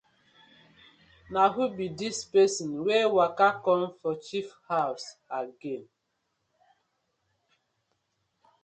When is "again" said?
5.41-5.83